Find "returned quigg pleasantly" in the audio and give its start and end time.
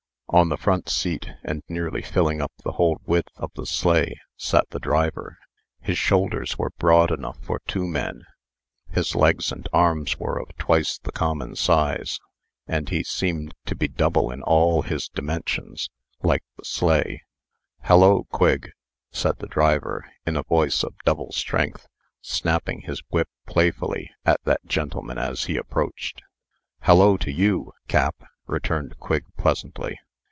28.47-29.97